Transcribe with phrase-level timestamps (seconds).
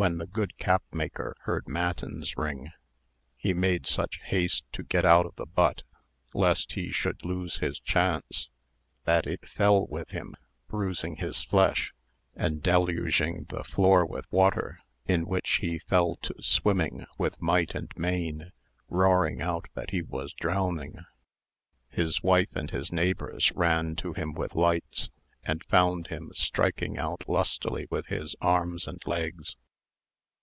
[0.00, 2.70] When the good cap maker heard matins ring,
[3.36, 5.82] he made such haste to get out of the butt,
[6.32, 8.48] lest he should lose his chance,
[9.06, 10.36] that it fell with him,
[10.68, 11.92] bruising his flesh,
[12.36, 14.78] and deluging the floor with water,
[15.08, 18.52] in which he fell to swimming with might and main,
[18.88, 21.00] roaring out that he was drowning.
[21.88, 25.10] His wife and his neighbours ran to him with lights,
[25.42, 29.56] and found him striking out lustily with his legs and arms.